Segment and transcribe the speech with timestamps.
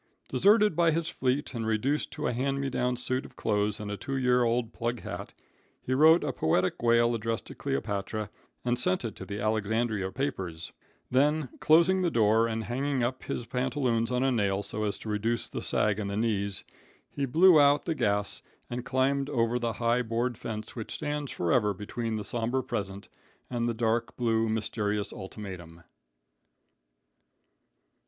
[0.29, 3.91] Deserted by his fleet, and reduced to a hand me down suit of clothes and
[3.91, 5.35] a two year old plug hat,
[5.79, 8.31] he wrote a poetic wail addressed to Cleopatra
[8.65, 10.71] and sent it to the Alexandria papers;
[11.11, 15.07] then, closing the door and hanging up his pantaloons on a nail so as to
[15.07, 16.63] reduce the sag in the knees,
[17.11, 18.41] he blew out the gas
[18.71, 23.07] and climbed over the high board fence which stands forever between the sombre present
[23.51, 25.83] and the dark blue, mysterious ultimatum.